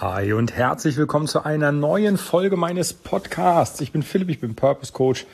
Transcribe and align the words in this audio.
Hi 0.00 0.32
und 0.32 0.52
herzlich 0.52 0.96
willkommen 0.96 1.26
zu 1.26 1.44
einer 1.44 1.72
neuen 1.72 2.18
Folge 2.18 2.56
meines 2.56 2.92
Podcasts. 2.92 3.80
Ich 3.80 3.90
bin 3.90 4.04
Philipp, 4.04 4.28
ich 4.28 4.38
bin 4.38 4.54
Purpose 4.54 4.92
Coach 4.92 5.26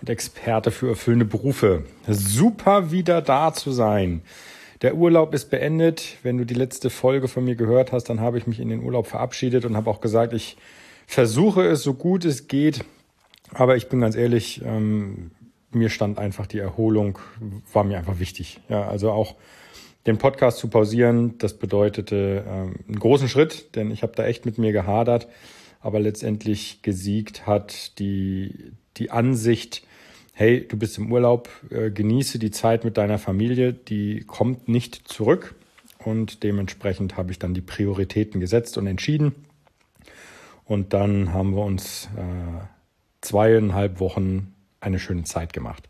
und 0.00 0.08
Experte 0.08 0.70
für 0.70 0.90
erfüllende 0.90 1.24
Berufe. 1.24 1.82
Super 2.06 2.92
wieder 2.92 3.20
da 3.20 3.52
zu 3.52 3.72
sein. 3.72 4.22
Der 4.82 4.94
Urlaub 4.94 5.34
ist 5.34 5.50
beendet. 5.50 6.18
Wenn 6.22 6.38
du 6.38 6.46
die 6.46 6.54
letzte 6.54 6.90
Folge 6.90 7.26
von 7.26 7.44
mir 7.44 7.56
gehört 7.56 7.90
hast, 7.90 8.04
dann 8.04 8.20
habe 8.20 8.38
ich 8.38 8.46
mich 8.46 8.60
in 8.60 8.68
den 8.68 8.84
Urlaub 8.84 9.08
verabschiedet 9.08 9.64
und 9.64 9.76
habe 9.76 9.90
auch 9.90 10.00
gesagt, 10.00 10.32
ich 10.32 10.56
versuche 11.08 11.66
es 11.66 11.82
so 11.82 11.94
gut 11.94 12.24
es 12.24 12.46
geht. 12.46 12.84
Aber 13.52 13.74
ich 13.74 13.88
bin 13.88 14.00
ganz 14.00 14.14
ehrlich, 14.14 14.62
ähm, 14.64 15.32
mir 15.72 15.90
stand 15.90 16.20
einfach 16.20 16.46
die 16.46 16.60
Erholung, 16.60 17.18
war 17.72 17.82
mir 17.82 17.98
einfach 17.98 18.20
wichtig. 18.20 18.60
Ja, 18.68 18.86
also 18.86 19.10
auch 19.10 19.34
den 20.06 20.18
Podcast 20.18 20.58
zu 20.58 20.68
pausieren, 20.68 21.38
das 21.38 21.54
bedeutete 21.54 22.44
ähm, 22.46 22.74
einen 22.86 22.98
großen 22.98 23.28
Schritt, 23.28 23.74
denn 23.74 23.90
ich 23.90 24.02
habe 24.02 24.12
da 24.14 24.26
echt 24.26 24.44
mit 24.44 24.58
mir 24.58 24.72
gehadert. 24.72 25.28
Aber 25.80 26.00
letztendlich 26.00 26.82
gesiegt 26.82 27.46
hat 27.46 27.98
die, 27.98 28.72
die 28.96 29.10
Ansicht, 29.10 29.86
hey, 30.32 30.66
du 30.66 30.76
bist 30.76 30.98
im 30.98 31.12
Urlaub, 31.12 31.48
äh, 31.70 31.90
genieße 31.90 32.38
die 32.38 32.50
Zeit 32.50 32.84
mit 32.84 32.96
deiner 32.96 33.18
Familie, 33.18 33.72
die 33.72 34.24
kommt 34.26 34.68
nicht 34.68 35.08
zurück. 35.08 35.54
Und 35.98 36.42
dementsprechend 36.42 37.16
habe 37.16 37.32
ich 37.32 37.38
dann 37.38 37.54
die 37.54 37.62
Prioritäten 37.62 38.40
gesetzt 38.40 38.76
und 38.76 38.86
entschieden. 38.86 39.34
Und 40.64 40.92
dann 40.92 41.32
haben 41.32 41.54
wir 41.54 41.64
uns 41.64 42.08
äh, 42.16 42.64
zweieinhalb 43.20 44.00
Wochen 44.00 44.54
eine 44.80 44.98
schöne 44.98 45.24
Zeit 45.24 45.52
gemacht. 45.52 45.88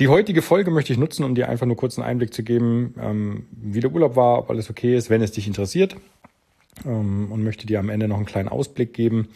Die 0.00 0.08
heutige 0.08 0.40
Folge 0.40 0.70
möchte 0.70 0.94
ich 0.94 0.98
nutzen, 0.98 1.24
um 1.24 1.34
dir 1.34 1.50
einfach 1.50 1.66
nur 1.66 1.76
kurz 1.76 1.98
einen 1.98 2.08
Einblick 2.08 2.32
zu 2.32 2.42
geben, 2.42 2.94
ähm, 2.98 3.46
wie 3.52 3.80
der 3.80 3.92
Urlaub 3.92 4.16
war, 4.16 4.38
ob 4.38 4.50
alles 4.50 4.70
okay 4.70 4.96
ist, 4.96 5.10
wenn 5.10 5.20
es 5.20 5.32
dich 5.32 5.46
interessiert. 5.46 5.94
Ähm, 6.86 7.30
und 7.30 7.44
möchte 7.44 7.66
dir 7.66 7.78
am 7.80 7.90
Ende 7.90 8.08
noch 8.08 8.16
einen 8.16 8.24
kleinen 8.24 8.48
Ausblick 8.48 8.94
geben. 8.94 9.28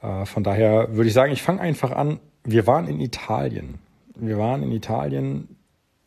Äh, 0.00 0.24
von 0.24 0.42
daher 0.42 0.96
würde 0.96 1.08
ich 1.08 1.12
sagen, 1.12 1.32
ich 1.32 1.42
fange 1.42 1.60
einfach 1.60 1.92
an. 1.92 2.18
Wir 2.44 2.66
waren 2.66 2.88
in 2.88 2.98
Italien. 2.98 3.74
Wir 4.14 4.38
waren 4.38 4.62
in 4.62 4.72
Italien 4.72 5.56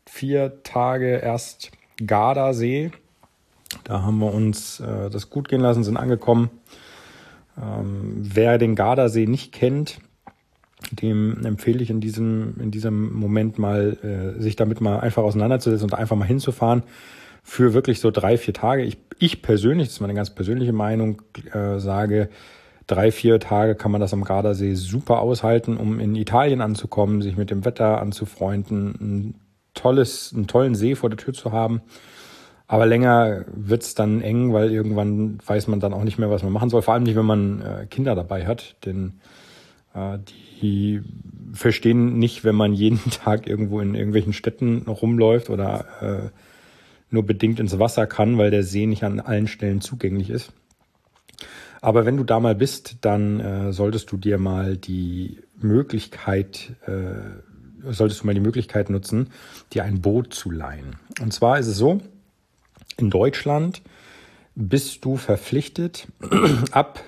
vier 0.08 0.64
Tage 0.64 1.18
erst 1.18 1.72
Gardasee. 2.04 2.90
Da 3.84 4.02
haben 4.02 4.18
wir 4.18 4.34
uns 4.34 4.80
äh, 4.80 5.12
das 5.12 5.30
gut 5.30 5.50
gehen 5.50 5.62
lassen, 5.62 5.84
sind 5.84 5.98
angekommen. 5.98 6.50
Ähm, 7.62 8.16
wer 8.18 8.58
den 8.58 8.74
Gardasee 8.74 9.28
nicht 9.28 9.52
kennt, 9.52 10.00
dem 10.92 11.46
empfehle 11.46 11.82
ich 11.82 11.90
in 11.90 12.02
diesem, 12.02 12.56
in 12.60 12.72
diesem 12.72 13.14
Moment 13.14 13.58
mal, 13.58 13.98
äh, 14.04 14.42
sich 14.42 14.56
damit 14.56 14.82
mal 14.82 15.00
einfach 15.00 15.24
auseinanderzusetzen 15.24 15.90
und 15.90 15.98
einfach 15.98 16.16
mal 16.16 16.26
hinzufahren 16.26 16.84
für 17.44 17.74
wirklich 17.74 18.00
so 18.00 18.10
drei, 18.12 18.38
vier 18.38 18.54
Tage. 18.54 18.84
Ich, 18.84 18.98
ich 19.20 19.42
persönlich, 19.42 19.88
das 19.88 19.96
ist 19.96 20.02
meine 20.02 20.14
ganz 20.14 20.30
persönliche 20.30 20.74
Meinung, 20.74 21.22
äh, 21.52 21.80
sage, 21.80 22.30
drei, 22.88 23.12
vier 23.12 23.40
Tage 23.40 23.76
kann 23.76 23.92
man 23.92 24.02
das 24.02 24.14
am 24.14 24.24
Gardasee 24.24 24.76
super 24.76 25.20
aushalten, 25.20 25.78
um 25.78 26.00
in 26.00 26.16
Italien 26.16 26.62
anzukommen, 26.62 27.22
sich 27.22 27.38
mit 27.38 27.50
dem 27.50 27.66
Wetter 27.66 28.02
anzufreunden, 28.02 28.96
ein 29.00 29.36
tolles, 29.74 30.32
einen 30.34 30.48
tollen 30.48 30.76
See 30.76 30.96
vor 30.96 31.10
der 31.10 31.18
Tür 31.18 31.34
zu 31.34 31.52
haben. 31.52 31.82
Aber 32.68 32.86
länger 32.86 33.46
wird's 33.54 33.94
dann 33.94 34.22
eng, 34.22 34.54
weil 34.54 34.72
irgendwann 34.72 35.38
weiß 35.46 35.68
man 35.68 35.80
dann 35.80 35.94
auch 35.94 36.04
nicht 36.04 36.18
mehr, 36.18 36.30
was 36.30 36.44
man 36.44 36.54
machen 36.54 36.70
soll. 36.70 36.82
Vor 36.82 36.94
allem 36.94 37.04
nicht, 37.04 37.16
wenn 37.16 37.26
man 37.26 37.62
äh, 37.62 37.86
Kinder 37.88 38.16
dabei 38.16 38.46
hat, 38.48 38.78
denn 38.86 39.20
die 40.62 41.02
verstehen 41.54 42.18
nicht, 42.18 42.44
wenn 42.44 42.56
man 42.56 42.74
jeden 42.74 43.00
Tag 43.12 43.48
irgendwo 43.48 43.80
in 43.80 43.96
irgendwelchen 43.96 44.34
Städten 44.34 44.84
rumläuft 44.88 45.50
oder 45.50 45.86
äh, 46.02 46.30
nur 47.10 47.26
bedingt 47.26 47.60
ins 47.60 47.78
Wasser 47.80 48.08
kann, 48.08 48.38
weil 48.38 48.52
der 48.52 48.64
See 48.64 48.88
nicht 48.88 49.04
an 49.04 49.20
allen 49.20 49.48
Stellen 49.48 49.82
zugänglich 49.82 50.30
ist. 50.30 50.52
Aber 51.82 52.06
wenn 52.06 52.18
du 52.18 52.24
da 52.24 52.40
mal 52.40 52.56
bist, 52.56 52.98
dann 53.02 53.40
äh, 53.40 53.74
solltest 53.74 54.12
du 54.12 54.18
dir 54.18 54.38
mal 54.38 54.78
die 54.78 55.40
Möglichkeit, 55.60 56.72
äh, 56.86 57.92
solltest 57.92 58.22
du 58.22 58.26
mal 58.26 58.34
die 58.34 58.40
Möglichkeit 58.40 58.90
nutzen, 58.90 59.30
dir 59.74 59.84
ein 59.84 60.02
Boot 60.02 60.34
zu 60.34 60.50
leihen. 60.50 60.96
Und 61.22 61.34
zwar 61.34 61.60
ist 61.60 61.68
es 61.68 61.78
so, 61.78 62.00
in 62.98 63.10
Deutschland 63.10 63.82
bist 64.56 65.04
du 65.04 65.18
verpflichtet, 65.18 66.08
ab 66.72 67.02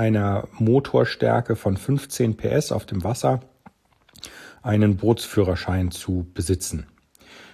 einer 0.00 0.48
Motorstärke 0.58 1.56
von 1.56 1.76
15 1.76 2.38
PS 2.38 2.72
auf 2.72 2.86
dem 2.86 3.04
Wasser 3.04 3.40
einen 4.62 4.96
Bootsführerschein 4.96 5.90
zu 5.90 6.26
besitzen. 6.32 6.86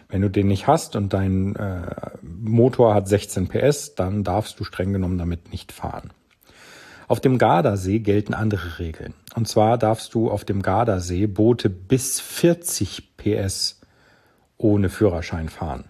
Wenn 0.08 0.22
du 0.22 0.30
den 0.30 0.46
nicht 0.46 0.68
hast 0.68 0.94
und 0.94 1.12
dein 1.12 1.56
äh, 1.56 1.90
Motor 2.22 2.94
hat 2.94 3.08
16 3.08 3.48
PS, 3.48 3.96
dann 3.96 4.22
darfst 4.22 4.60
du 4.60 4.64
streng 4.64 4.92
genommen 4.92 5.18
damit 5.18 5.50
nicht 5.50 5.72
fahren. 5.72 6.12
Auf 7.08 7.18
dem 7.18 7.38
Gardasee 7.38 7.98
gelten 7.98 8.32
andere 8.32 8.78
Regeln. 8.78 9.14
Und 9.34 9.48
zwar 9.48 9.76
darfst 9.76 10.14
du 10.14 10.30
auf 10.30 10.44
dem 10.44 10.62
Gardasee 10.62 11.26
Boote 11.26 11.68
bis 11.68 12.20
40 12.20 13.16
PS 13.16 13.80
ohne 14.56 14.88
Führerschein 14.88 15.48
fahren. 15.48 15.84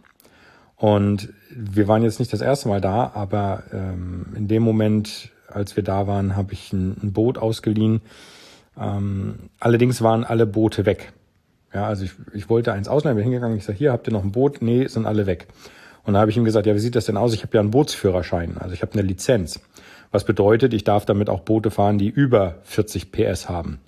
Und 0.77 1.35
wir 1.51 1.87
waren 1.87 2.03
jetzt 2.03 2.19
nicht 2.19 2.33
das 2.33 2.41
erste 2.41 2.69
Mal 2.69 2.81
da, 2.81 3.11
aber 3.13 3.65
ähm, 3.75 4.33
in 4.35 4.49
dem 4.49 4.63
Moment 4.63 5.33
als 5.49 5.77
wir 5.77 5.83
da 5.83 6.07
waren, 6.07 6.37
habe 6.37 6.53
ich 6.53 6.73
ein, 6.73 6.97
ein, 7.03 7.13
Boot 7.13 7.39
ausgeliehen. 7.39 8.01
Ähm, 8.79 9.51
allerdings 9.61 10.03
waren 10.03 10.25
alle 10.25 10.47
Boote 10.47 10.87
weg. 10.87 11.13
Ja, 11.73 11.87
also 11.87 12.05
ich, 12.05 12.13
ich 12.33 12.49
wollte 12.49 12.73
eins 12.73 12.89
ausleihen, 12.89 13.17
bin 13.17 13.25
hingegangen, 13.25 13.57
ich 13.57 13.65
sage, 13.65 13.79
hier 13.79 13.93
habt 13.93 14.07
ihr 14.09 14.13
noch 14.13 14.25
ein 14.25 14.33
Boot? 14.33 14.63
Nee, 14.63 14.87
sind 14.87 15.07
alle 15.07 15.27
weg. 15.27 15.49
Und 16.05 16.15
da 16.15 16.21
habe 16.21 16.31
ich 16.31 16.37
ihm 16.37 16.45
gesagt, 16.45 16.67
ja, 16.67 16.75
wie 16.75 16.79
sieht 16.79 16.95
das 16.95 17.07
denn 17.07 17.17
aus? 17.17 17.35
Ich 17.35 17.43
habe 17.43 17.55
ja 17.55 17.61
einen 17.61 17.71
Bootsführerschein, 17.71 18.59
also 18.59 18.73
ich 18.73 18.83
habe 18.83 18.93
eine 18.93 19.03
Lizenz. 19.03 19.61
Was 20.13 20.25
bedeutet, 20.25 20.73
ich 20.73 20.85
darf 20.85 21.05
damit 21.05 21.29
auch 21.29 21.41
Boote 21.41 21.71
fahren, 21.71 21.99
die 21.99 22.09
über 22.09 22.57
40 22.63 23.11
PS 23.11 23.49
haben. 23.49 23.81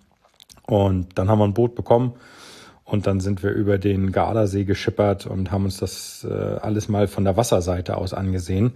Und 0.66 1.16
dann 1.16 1.28
haben 1.30 1.38
wir 1.38 1.44
ein 1.44 1.54
Boot 1.54 1.74
bekommen 1.74 2.14
und 2.84 3.06
dann 3.06 3.20
sind 3.20 3.42
wir 3.42 3.50
über 3.50 3.78
den 3.78 4.12
Gardasee 4.12 4.64
geschippert 4.64 5.26
und 5.26 5.50
haben 5.50 5.64
uns 5.64 5.78
das 5.78 6.26
äh, 6.28 6.34
alles 6.34 6.88
mal 6.88 7.06
von 7.06 7.24
der 7.24 7.36
Wasserseite 7.36 7.96
aus 7.96 8.12
angesehen 8.12 8.72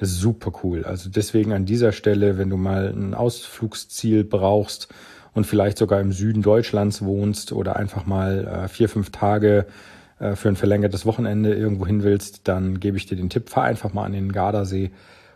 super 0.00 0.52
cool. 0.62 0.84
Also 0.84 1.10
deswegen 1.10 1.52
an 1.52 1.64
dieser 1.64 1.92
Stelle, 1.92 2.38
wenn 2.38 2.50
du 2.50 2.56
mal 2.56 2.92
ein 2.94 3.14
Ausflugsziel 3.14 4.24
brauchst 4.24 4.88
und 5.32 5.46
vielleicht 5.46 5.78
sogar 5.78 6.00
im 6.00 6.12
Süden 6.12 6.42
Deutschlands 6.42 7.02
wohnst 7.02 7.52
oder 7.52 7.76
einfach 7.76 8.06
mal 8.06 8.46
äh, 8.46 8.68
vier, 8.68 8.88
fünf 8.88 9.10
Tage 9.10 9.66
äh, 10.18 10.36
für 10.36 10.48
ein 10.48 10.56
verlängertes 10.56 11.06
Wochenende 11.06 11.54
irgendwo 11.54 11.86
hin 11.86 12.02
willst, 12.02 12.48
dann 12.48 12.80
gebe 12.80 12.96
ich 12.96 13.06
dir 13.06 13.16
den 13.16 13.30
Tipp, 13.30 13.48
fahr 13.48 13.64
einfach 13.64 13.92
mal 13.92 14.04
an 14.04 14.12
den 14.12 14.32
Gardasee 14.32 14.90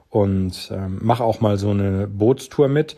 und 0.08 0.70
ähm, 0.72 0.98
mach 1.02 1.20
auch 1.20 1.40
mal 1.40 1.58
so 1.58 1.70
eine 1.70 2.06
Bootstour 2.06 2.68
mit. 2.68 2.96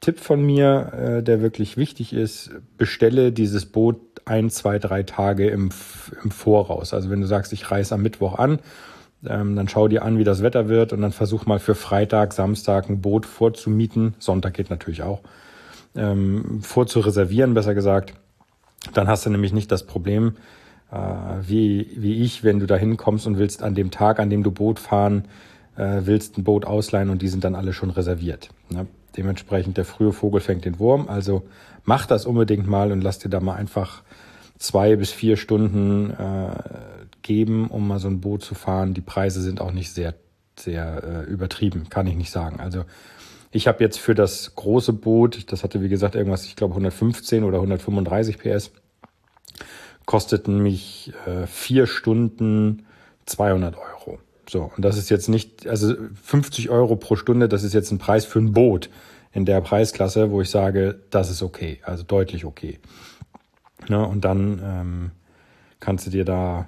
Tipp 0.00 0.20
von 0.20 0.44
mir, 0.44 0.92
äh, 1.18 1.22
der 1.22 1.40
wirklich 1.40 1.76
wichtig 1.76 2.12
ist, 2.12 2.50
bestelle 2.76 3.32
dieses 3.32 3.66
Boot 3.66 4.00
ein, 4.26 4.50
zwei, 4.50 4.78
drei 4.78 5.02
Tage 5.02 5.48
im, 5.48 5.70
im 6.22 6.30
Voraus. 6.30 6.94
Also 6.94 7.10
wenn 7.10 7.20
du 7.20 7.26
sagst, 7.26 7.52
ich 7.52 7.70
reise 7.70 7.94
am 7.94 8.02
Mittwoch 8.02 8.38
an 8.38 8.60
ähm, 9.26 9.56
dann 9.56 9.68
schau 9.68 9.88
dir 9.88 10.04
an, 10.04 10.18
wie 10.18 10.24
das 10.24 10.42
Wetter 10.42 10.68
wird 10.68 10.92
und 10.92 11.02
dann 11.02 11.12
versuch 11.12 11.46
mal 11.46 11.58
für 11.58 11.74
Freitag, 11.74 12.32
Samstag 12.32 12.88
ein 12.88 13.00
Boot 13.00 13.26
vorzumieten. 13.26 14.14
Sonntag 14.18 14.54
geht 14.54 14.70
natürlich 14.70 15.02
auch. 15.02 15.20
Ähm, 15.96 16.60
vorzureservieren, 16.62 17.54
besser 17.54 17.74
gesagt. 17.74 18.14
Dann 18.94 19.08
hast 19.08 19.26
du 19.26 19.30
nämlich 19.30 19.52
nicht 19.52 19.72
das 19.72 19.84
Problem, 19.84 20.36
äh, 20.92 20.96
wie, 21.42 21.90
wie 21.96 22.22
ich, 22.22 22.44
wenn 22.44 22.60
du 22.60 22.66
da 22.66 22.76
hinkommst 22.76 23.26
und 23.26 23.38
willst 23.38 23.62
an 23.62 23.74
dem 23.74 23.90
Tag, 23.90 24.20
an 24.20 24.30
dem 24.30 24.42
du 24.42 24.52
Boot 24.52 24.78
fahren, 24.78 25.24
äh, 25.76 26.02
willst 26.04 26.38
ein 26.38 26.44
Boot 26.44 26.64
ausleihen 26.64 27.10
und 27.10 27.22
die 27.22 27.28
sind 27.28 27.44
dann 27.44 27.54
alle 27.54 27.72
schon 27.72 27.90
reserviert. 27.90 28.50
Ne? 28.70 28.86
Dementsprechend 29.16 29.76
der 29.76 29.84
frühe 29.84 30.12
Vogel 30.12 30.40
fängt 30.40 30.64
den 30.64 30.78
Wurm. 30.78 31.08
Also 31.08 31.42
mach 31.84 32.06
das 32.06 32.24
unbedingt 32.24 32.68
mal 32.68 32.92
und 32.92 33.00
lass 33.00 33.18
dir 33.18 33.30
da 33.30 33.40
mal 33.40 33.54
einfach 33.54 34.02
zwei 34.58 34.96
bis 34.96 35.10
vier 35.10 35.36
Stunden 35.36 36.10
äh, 36.10 36.50
geben, 37.28 37.68
um 37.68 37.86
mal 37.86 38.00
so 38.00 38.08
ein 38.08 38.20
Boot 38.20 38.42
zu 38.42 38.54
fahren. 38.54 38.94
Die 38.94 39.02
Preise 39.02 39.42
sind 39.42 39.60
auch 39.60 39.70
nicht 39.70 39.92
sehr, 39.92 40.14
sehr 40.58 41.04
äh, 41.04 41.30
übertrieben, 41.30 41.90
kann 41.90 42.06
ich 42.06 42.16
nicht 42.16 42.30
sagen. 42.30 42.58
Also 42.58 42.84
ich 43.52 43.68
habe 43.68 43.84
jetzt 43.84 43.98
für 43.98 44.14
das 44.14 44.54
große 44.56 44.94
Boot, 44.94 45.52
das 45.52 45.62
hatte 45.62 45.82
wie 45.82 45.90
gesagt 45.90 46.14
irgendwas, 46.14 46.46
ich 46.46 46.56
glaube 46.56 46.72
115 46.72 47.44
oder 47.44 47.58
135 47.58 48.38
PS, 48.38 48.72
kosteten 50.06 50.62
mich 50.62 51.12
äh, 51.26 51.46
vier 51.46 51.86
Stunden 51.86 52.86
200 53.26 53.76
Euro. 53.76 54.18
So, 54.48 54.72
und 54.74 54.82
das 54.82 54.96
ist 54.96 55.10
jetzt 55.10 55.28
nicht, 55.28 55.68
also 55.68 55.94
50 56.24 56.70
Euro 56.70 56.96
pro 56.96 57.14
Stunde, 57.16 57.46
das 57.46 57.62
ist 57.62 57.74
jetzt 57.74 57.90
ein 57.90 57.98
Preis 57.98 58.24
für 58.24 58.38
ein 58.38 58.52
Boot 58.52 58.88
in 59.32 59.44
der 59.44 59.60
Preisklasse, 59.60 60.30
wo 60.30 60.40
ich 60.40 60.48
sage, 60.48 60.98
das 61.10 61.30
ist 61.30 61.42
okay, 61.42 61.80
also 61.82 62.04
deutlich 62.04 62.46
okay. 62.46 62.78
Ja, 63.90 64.02
und 64.02 64.24
dann 64.24 64.60
ähm, 64.64 65.10
kannst 65.78 66.06
du 66.06 66.10
dir 66.10 66.24
da 66.24 66.66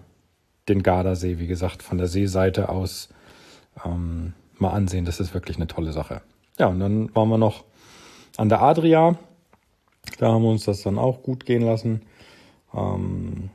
den 0.70 0.82
Gardasee, 0.82 1.38
wie 1.38 1.46
gesagt, 1.46 1.82
von 1.82 1.98
der 1.98 2.06
Seeseite 2.06 2.68
aus 2.68 3.08
ähm, 3.84 4.32
mal 4.58 4.70
ansehen. 4.70 5.04
Das 5.04 5.20
ist 5.20 5.34
wirklich 5.34 5.56
eine 5.56 5.66
tolle 5.66 5.92
Sache. 5.92 6.22
Ja, 6.58 6.68
und 6.68 6.80
dann 6.80 7.14
waren 7.14 7.28
wir 7.28 7.38
noch 7.38 7.64
an 8.36 8.48
der 8.48 8.62
Adria. 8.62 9.16
Da 10.18 10.32
haben 10.32 10.42
wir 10.42 10.50
uns 10.50 10.64
das 10.64 10.82
dann 10.82 10.98
auch 10.98 11.22
gut 11.22 11.44
gehen 11.44 11.62
lassen. 11.62 12.02
Ähm, 12.74 13.50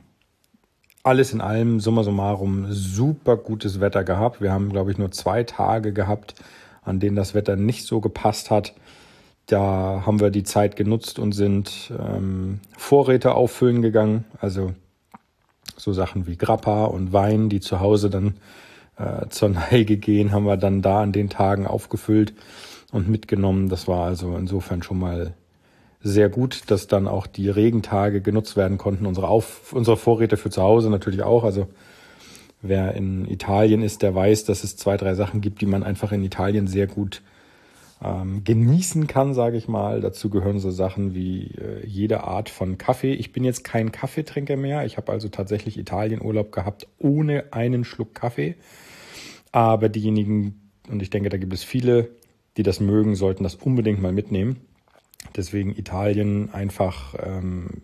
alles 1.02 1.32
in 1.32 1.40
allem, 1.40 1.80
summa 1.80 2.02
summarum, 2.02 2.66
super 2.70 3.36
gutes 3.36 3.80
Wetter 3.80 4.02
gehabt. 4.02 4.40
Wir 4.40 4.52
haben, 4.52 4.70
glaube 4.70 4.90
ich, 4.90 4.98
nur 4.98 5.12
zwei 5.12 5.44
Tage 5.44 5.92
gehabt, 5.92 6.34
an 6.82 6.98
denen 6.98 7.16
das 7.16 7.34
Wetter 7.34 7.56
nicht 7.56 7.86
so 7.86 8.00
gepasst 8.00 8.50
hat. 8.50 8.74
Da 9.46 10.02
haben 10.04 10.18
wir 10.18 10.30
die 10.30 10.42
Zeit 10.42 10.74
genutzt 10.74 11.20
und 11.20 11.30
sind 11.32 11.92
ähm, 11.96 12.60
Vorräte 12.76 13.34
auffüllen 13.34 13.82
gegangen. 13.82 14.24
Also 14.40 14.74
so 15.76 15.92
Sachen 15.92 16.26
wie 16.26 16.36
Grappa 16.36 16.84
und 16.84 17.12
Wein, 17.12 17.48
die 17.48 17.60
zu 17.60 17.80
Hause 17.80 18.10
dann 18.10 18.34
äh, 18.96 19.28
zur 19.28 19.50
Neige 19.50 19.96
gehen, 19.96 20.32
haben 20.32 20.46
wir 20.46 20.56
dann 20.56 20.82
da 20.82 21.02
an 21.02 21.12
den 21.12 21.28
Tagen 21.28 21.66
aufgefüllt 21.66 22.34
und 22.92 23.08
mitgenommen. 23.08 23.68
Das 23.68 23.88
war 23.88 24.06
also 24.06 24.36
insofern 24.36 24.82
schon 24.82 24.98
mal 24.98 25.34
sehr 26.02 26.28
gut, 26.28 26.62
dass 26.68 26.86
dann 26.86 27.08
auch 27.08 27.26
die 27.26 27.48
Regentage 27.48 28.20
genutzt 28.20 28.56
werden 28.56 28.78
konnten. 28.78 29.06
Unsere, 29.06 29.28
Auf 29.28 29.72
unsere 29.72 29.96
Vorräte 29.96 30.36
für 30.36 30.50
zu 30.50 30.62
Hause 30.62 30.88
natürlich 30.88 31.22
auch. 31.22 31.44
Also 31.44 31.68
wer 32.62 32.94
in 32.94 33.28
Italien 33.28 33.82
ist, 33.82 34.02
der 34.02 34.14
weiß, 34.14 34.44
dass 34.44 34.64
es 34.64 34.76
zwei, 34.76 34.96
drei 34.96 35.14
Sachen 35.14 35.40
gibt, 35.40 35.60
die 35.60 35.66
man 35.66 35.82
einfach 35.82 36.12
in 36.12 36.22
Italien 36.22 36.66
sehr 36.66 36.86
gut 36.86 37.22
ähm, 38.02 38.44
genießen 38.44 39.06
kann, 39.06 39.34
sage 39.34 39.56
ich 39.56 39.68
mal. 39.68 40.00
Dazu 40.00 40.28
gehören 40.28 40.58
so 40.58 40.70
Sachen 40.70 41.14
wie 41.14 41.52
äh, 41.52 41.86
jede 41.86 42.24
Art 42.24 42.50
von 42.50 42.78
Kaffee. 42.78 43.14
Ich 43.14 43.32
bin 43.32 43.44
jetzt 43.44 43.64
kein 43.64 43.92
Kaffeetrinker 43.92 44.56
mehr. 44.56 44.84
Ich 44.84 44.96
habe 44.96 45.12
also 45.12 45.28
tatsächlich 45.28 45.78
Italienurlaub 45.78 46.52
gehabt 46.52 46.86
ohne 46.98 47.52
einen 47.52 47.84
Schluck 47.84 48.14
Kaffee. 48.14 48.56
Aber 49.52 49.88
diejenigen, 49.88 50.70
und 50.90 51.00
ich 51.00 51.10
denke, 51.10 51.30
da 51.30 51.38
gibt 51.38 51.54
es 51.54 51.64
viele, 51.64 52.10
die 52.56 52.62
das 52.62 52.80
mögen, 52.80 53.14
sollten 53.14 53.44
das 53.44 53.54
unbedingt 53.54 54.02
mal 54.02 54.12
mitnehmen. 54.12 54.60
Deswegen 55.34 55.70
Italien 55.76 56.52
einfach 56.52 57.14
ähm, 57.22 57.82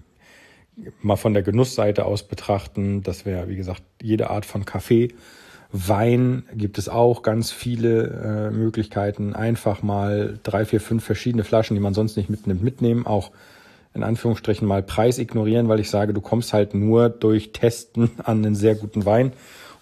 mal 1.01 1.17
von 1.17 1.35
der 1.35 1.43
Genussseite 1.43 2.05
aus 2.05 2.29
betrachten. 2.29 3.03
Das 3.03 3.25
wäre, 3.25 3.49
wie 3.49 3.57
gesagt, 3.57 3.83
jede 4.01 4.31
Art 4.31 4.47
von 4.47 4.65
Kaffee. 4.65 5.09
Wein 5.73 6.45
gibt 6.55 6.77
es 6.77 6.91
auch 6.91 7.23
ganz 7.23 7.51
viele 7.51 8.51
äh, 8.53 8.55
Möglichkeiten. 8.55 9.35
Einfach 9.35 9.83
mal 9.83 10.39
drei, 10.43 10.67
vier, 10.67 10.81
fünf 10.81 11.03
verschiedene 11.03 11.45
Flaschen, 11.45 11.75
die 11.75 11.81
man 11.81 11.95
sonst 11.95 12.17
nicht 12.17 12.29
mitnimmt, 12.29 12.63
mitnehmen. 12.63 13.07
Auch 13.07 13.31
in 13.95 14.03
Anführungsstrichen 14.03 14.69
mal 14.69 14.83
Preis 14.83 15.19
ignorieren, 15.19 15.69
weil 15.69 15.81
ich 15.81 15.89
sage, 15.89 16.13
du 16.13 16.21
kommst 16.21 16.53
halt 16.53 16.75
nur 16.75 17.09
durch 17.09 17.53
Testen 17.53 18.11
an 18.25 18.45
einen 18.45 18.55
sehr 18.55 18.75
guten 18.75 19.07
Wein. 19.07 19.33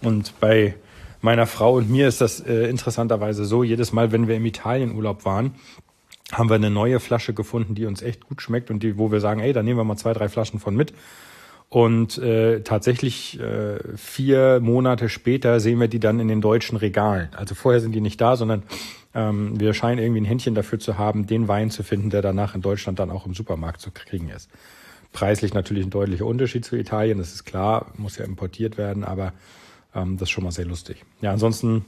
Und 0.01 0.39
bei 0.39 0.75
meiner 1.19 1.45
Frau 1.45 1.75
und 1.75 1.89
mir 1.89 2.07
ist 2.07 2.21
das 2.21 2.39
äh, 2.39 2.69
interessanterweise 2.69 3.43
so, 3.43 3.63
jedes 3.63 3.91
Mal, 3.91 4.13
wenn 4.13 4.29
wir 4.29 4.35
im 4.35 4.45
Italienurlaub 4.45 5.25
waren, 5.25 5.55
haben 6.31 6.49
wir 6.49 6.55
eine 6.55 6.69
neue 6.69 7.01
Flasche 7.01 7.33
gefunden, 7.33 7.75
die 7.75 7.85
uns 7.85 8.01
echt 8.01 8.27
gut 8.27 8.41
schmeckt 8.41 8.71
und 8.71 8.81
die, 8.81 8.97
wo 8.97 9.11
wir 9.11 9.19
sagen, 9.19 9.41
ey, 9.41 9.51
da 9.51 9.61
nehmen 9.61 9.77
wir 9.77 9.83
mal 9.83 9.97
zwei, 9.97 10.13
drei 10.13 10.29
Flaschen 10.29 10.59
von 10.59 10.75
mit. 10.75 10.93
Und 11.71 12.17
äh, 12.17 12.63
tatsächlich 12.63 13.39
äh, 13.39 13.79
vier 13.95 14.59
Monate 14.59 15.07
später 15.07 15.61
sehen 15.61 15.79
wir 15.79 15.87
die 15.87 16.01
dann 16.01 16.19
in 16.19 16.27
den 16.27 16.41
deutschen 16.41 16.75
Regalen. 16.75 17.29
Also 17.33 17.55
vorher 17.55 17.79
sind 17.79 17.93
die 17.93 18.01
nicht 18.01 18.19
da, 18.19 18.35
sondern 18.35 18.63
ähm, 19.13 19.57
wir 19.57 19.73
scheinen 19.73 19.99
irgendwie 19.99 20.19
ein 20.19 20.25
Händchen 20.25 20.53
dafür 20.53 20.79
zu 20.79 20.97
haben, 20.97 21.27
den 21.27 21.47
Wein 21.47 21.71
zu 21.71 21.83
finden, 21.83 22.09
der 22.09 22.21
danach 22.21 22.55
in 22.55 22.61
Deutschland 22.61 22.99
dann 22.99 23.09
auch 23.09 23.25
im 23.25 23.33
Supermarkt 23.33 23.79
zu 23.79 23.89
kriegen 23.89 24.27
ist. 24.27 24.49
Preislich 25.13 25.53
natürlich 25.53 25.85
ein 25.85 25.91
deutlicher 25.91 26.25
Unterschied 26.25 26.65
zu 26.65 26.75
Italien, 26.75 27.19
das 27.19 27.33
ist 27.33 27.45
klar, 27.45 27.93
muss 27.95 28.17
ja 28.17 28.25
importiert 28.25 28.77
werden, 28.77 29.05
aber 29.05 29.31
ähm, 29.95 30.17
das 30.17 30.23
ist 30.23 30.31
schon 30.31 30.43
mal 30.43 30.51
sehr 30.51 30.65
lustig. 30.65 31.05
Ja, 31.21 31.31
ansonsten, 31.31 31.85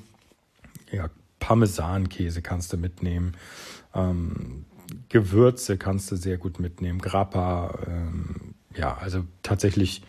ja, 0.94 1.10
Parmesankäse 1.40 2.42
kannst 2.42 2.72
du 2.72 2.78
mitnehmen. 2.78 3.34
Ähm, 3.94 4.64
Gewürze 5.10 5.78
kannst 5.78 6.10
du 6.10 6.16
sehr 6.16 6.38
gut 6.38 6.62
mitnehmen. 6.62 7.00
Grappa, 7.00 7.80
ähm, 7.86 8.54
ja, 8.76 8.98
also 8.98 9.24
tatsächlich, 9.42 10.04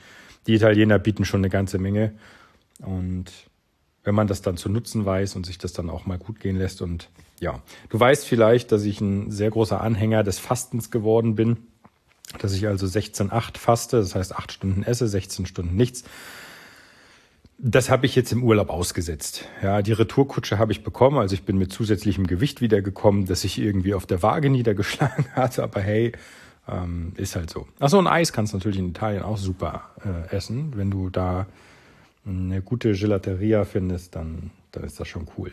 die 0.46 0.54
Italiener 0.54 0.98
bieten 0.98 1.24
schon 1.24 1.40
eine 1.40 1.50
ganze 1.50 1.78
Menge. 1.78 2.12
Und 2.80 3.32
wenn 4.04 4.14
man 4.14 4.26
das 4.26 4.42
dann 4.42 4.56
zu 4.56 4.68
nutzen 4.68 5.04
weiß 5.04 5.36
und 5.36 5.46
sich 5.46 5.58
das 5.58 5.72
dann 5.72 5.90
auch 5.90 6.06
mal 6.06 6.18
gut 6.18 6.40
gehen 6.40 6.56
lässt 6.56 6.82
und 6.82 7.08
ja, 7.40 7.60
du 7.88 7.98
weißt 7.98 8.26
vielleicht, 8.26 8.70
dass 8.72 8.84
ich 8.84 9.00
ein 9.00 9.30
sehr 9.30 9.50
großer 9.50 9.80
Anhänger 9.80 10.22
des 10.22 10.38
Fastens 10.38 10.90
geworden 10.90 11.34
bin, 11.34 11.56
dass 12.38 12.54
ich 12.54 12.66
also 12.66 12.86
16-8 12.86 13.58
faste, 13.58 13.98
das 13.98 14.14
heißt 14.14 14.34
8 14.34 14.52
Stunden 14.52 14.82
esse, 14.82 15.08
16 15.08 15.46
Stunden 15.46 15.76
nichts. 15.76 16.04
Das 17.58 17.88
habe 17.88 18.06
ich 18.06 18.14
jetzt 18.14 18.32
im 18.32 18.42
Urlaub 18.42 18.68
ausgesetzt. 18.70 19.44
Ja, 19.62 19.80
die 19.80 19.92
Retourkutsche 19.92 20.58
habe 20.58 20.72
ich 20.72 20.82
bekommen, 20.82 21.18
also 21.18 21.34
ich 21.34 21.44
bin 21.44 21.56
mit 21.56 21.72
zusätzlichem 21.72 22.26
Gewicht 22.26 22.60
wiedergekommen, 22.60 23.26
dass 23.26 23.44
ich 23.44 23.58
irgendwie 23.58 23.94
auf 23.94 24.06
der 24.06 24.22
Waage 24.22 24.50
niedergeschlagen 24.50 25.26
hatte, 25.32 25.62
aber 25.62 25.80
hey, 25.80 26.12
ähm, 26.68 27.12
ist 27.16 27.36
halt 27.36 27.50
so. 27.50 27.66
Achso, 27.78 27.98
ein 27.98 28.06
Eis 28.06 28.32
kannst 28.32 28.52
du 28.52 28.58
natürlich 28.58 28.78
in 28.78 28.88
Italien 28.88 29.22
auch 29.22 29.36
super 29.36 29.90
äh, 30.04 30.34
essen. 30.34 30.72
Wenn 30.76 30.90
du 30.90 31.10
da 31.10 31.46
eine 32.26 32.62
gute 32.62 32.92
Gelateria 32.92 33.64
findest, 33.64 34.16
dann, 34.16 34.50
dann 34.72 34.84
ist 34.84 34.98
das 34.98 35.08
schon 35.08 35.26
cool. 35.36 35.52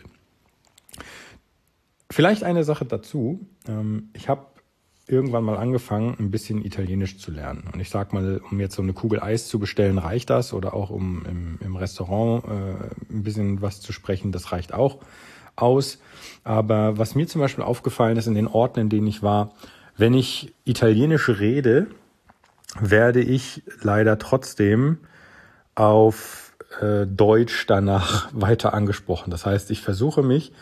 Vielleicht 2.10 2.44
eine 2.44 2.64
Sache 2.64 2.84
dazu. 2.84 3.46
Ähm, 3.66 4.10
ich 4.14 4.28
habe 4.28 4.46
irgendwann 5.06 5.44
mal 5.44 5.56
angefangen, 5.56 6.16
ein 6.18 6.30
bisschen 6.30 6.64
Italienisch 6.64 7.18
zu 7.18 7.30
lernen. 7.30 7.64
Und 7.72 7.80
ich 7.80 7.90
sag 7.90 8.12
mal, 8.12 8.40
um 8.50 8.60
jetzt 8.60 8.74
so 8.74 8.82
eine 8.82 8.92
Kugel 8.92 9.20
Eis 9.20 9.48
zu 9.48 9.58
bestellen, 9.58 9.98
reicht 9.98 10.30
das. 10.30 10.52
Oder 10.52 10.74
auch 10.74 10.90
um 10.90 11.24
im, 11.26 11.58
im 11.60 11.76
Restaurant 11.76 12.44
äh, 12.44 13.12
ein 13.12 13.22
bisschen 13.22 13.60
was 13.60 13.80
zu 13.80 13.92
sprechen, 13.92 14.32
das 14.32 14.52
reicht 14.52 14.72
auch 14.72 14.98
aus. 15.56 15.98
Aber 16.44 16.98
was 16.98 17.14
mir 17.14 17.26
zum 17.26 17.40
Beispiel 17.40 17.64
aufgefallen 17.64 18.16
ist 18.16 18.26
in 18.26 18.34
den 18.34 18.46
Orten, 18.46 18.80
in 18.80 18.88
denen 18.88 19.06
ich 19.06 19.22
war, 19.22 19.52
wenn 19.96 20.14
ich 20.14 20.54
Italienisch 20.64 21.28
rede, 21.28 21.86
werde 22.80 23.20
ich 23.20 23.62
leider 23.82 24.18
trotzdem 24.18 24.98
auf 25.74 26.54
äh, 26.80 27.06
Deutsch 27.06 27.66
danach 27.66 28.30
weiter 28.32 28.74
angesprochen. 28.74 29.30
Das 29.30 29.46
heißt, 29.46 29.70
ich 29.70 29.82
versuche 29.82 30.22
mich 30.22 30.52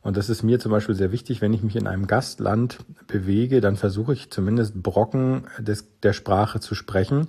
und 0.00 0.16
das 0.16 0.30
ist 0.30 0.42
mir 0.42 0.58
zum 0.58 0.70
Beispiel 0.72 0.94
sehr 0.94 1.12
wichtig, 1.12 1.40
wenn 1.40 1.52
ich 1.52 1.62
mich 1.62 1.76
in 1.76 1.86
einem 1.86 2.06
Gastland 2.06 2.78
bewege, 3.06 3.60
dann 3.60 3.76
versuche 3.76 4.12
ich 4.12 4.30
zumindest 4.30 4.82
Brocken 4.82 5.46
des, 5.58 5.86
der 6.02 6.12
Sprache 6.12 6.60
zu 6.60 6.74
sprechen, 6.74 7.28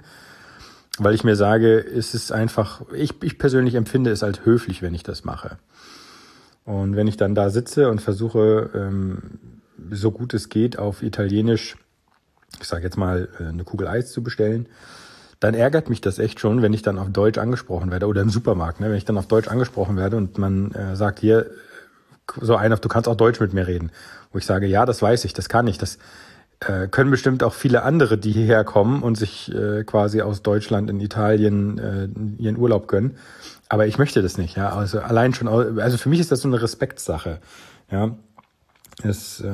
weil 0.97 1.15
ich 1.15 1.23
mir 1.23 1.35
sage, 1.35 1.79
es 1.79 2.13
ist 2.13 2.31
einfach, 2.31 2.81
ich, 2.93 3.21
ich 3.23 3.37
persönlich 3.37 3.75
empfinde 3.75 4.11
es 4.11 4.23
als 4.23 4.45
höflich, 4.45 4.81
wenn 4.81 4.93
ich 4.93 5.03
das 5.03 5.23
mache. 5.23 5.57
Und 6.63 6.95
wenn 6.95 7.07
ich 7.07 7.17
dann 7.17 7.35
da 7.35 7.49
sitze 7.49 7.89
und 7.89 8.01
versuche, 8.01 8.69
ähm, 8.75 9.58
so 9.91 10.11
gut 10.11 10.33
es 10.33 10.49
geht, 10.49 10.77
auf 10.77 11.03
Italienisch, 11.03 11.77
ich 12.59 12.67
sage 12.67 12.83
jetzt 12.83 12.97
mal, 12.97 13.29
äh, 13.39 13.45
eine 13.45 13.63
Kugel 13.63 13.87
Eis 13.87 14.11
zu 14.11 14.23
bestellen, 14.23 14.67
dann 15.39 15.53
ärgert 15.53 15.89
mich 15.89 16.01
das 16.01 16.19
echt 16.19 16.39
schon, 16.39 16.61
wenn 16.61 16.73
ich 16.73 16.81
dann 16.81 16.97
auf 16.97 17.09
Deutsch 17.11 17.37
angesprochen 17.37 17.91
werde 17.91 18.07
oder 18.07 18.21
im 18.21 18.29
Supermarkt, 18.29 18.79
ne, 18.81 18.89
wenn 18.89 18.97
ich 18.97 19.05
dann 19.05 19.17
auf 19.17 19.27
Deutsch 19.27 19.47
angesprochen 19.47 19.95
werde 19.95 20.17
und 20.17 20.37
man 20.37 20.71
äh, 20.71 20.95
sagt 20.95 21.19
hier, 21.19 21.49
so 22.41 22.55
ein 22.55 22.73
auf, 22.73 22.79
du 22.79 22.89
kannst 22.89 23.07
auch 23.07 23.15
Deutsch 23.15 23.39
mit 23.39 23.53
mir 23.53 23.67
reden. 23.67 23.91
Wo 24.31 24.37
ich 24.37 24.45
sage, 24.45 24.67
ja, 24.67 24.85
das 24.85 25.01
weiß 25.01 25.25
ich, 25.25 25.33
das 25.33 25.49
kann 25.49 25.67
ich. 25.67 25.77
Das 25.77 25.97
äh, 26.59 26.87
können 26.87 27.09
bestimmt 27.09 27.43
auch 27.43 27.53
viele 27.53 27.83
andere, 27.83 28.17
die 28.17 28.31
hierher 28.31 28.63
kommen 28.63 29.01
und 29.01 29.15
sich 29.15 29.53
äh, 29.53 29.83
quasi 29.83 30.21
aus 30.21 30.41
Deutschland 30.41 30.89
in 30.89 30.99
Italien 30.99 31.77
äh, 31.77 32.41
ihren 32.41 32.57
Urlaub 32.57 32.87
gönnen. 32.87 33.17
Aber 33.69 33.87
ich 33.87 33.97
möchte 33.97 34.21
das 34.21 34.37
nicht, 34.37 34.57
ja. 34.57 34.69
Also 34.75 34.99
allein 34.99 35.33
schon, 35.33 35.47
also 35.47 35.97
für 35.97 36.09
mich 36.09 36.19
ist 36.19 36.31
das 36.31 36.41
so 36.41 36.47
eine 36.47 36.61
Respektsache, 36.61 37.39
ja. 37.91 38.15
Es, 39.03 39.41
äh, 39.41 39.49